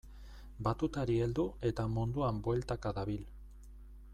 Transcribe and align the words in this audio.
Batutari 0.67 1.17
heldu 1.25 1.45
eta 1.71 1.85
munduan 1.99 2.41
bueltaka 2.49 2.95
dabil. 3.01 3.21